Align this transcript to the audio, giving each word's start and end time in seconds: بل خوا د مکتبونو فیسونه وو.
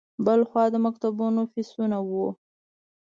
بل 0.25 0.39
خوا 0.49 0.63
د 0.73 0.75
مکتبونو 0.85 1.41
فیسونه 1.53 1.97
وو. 2.09 2.27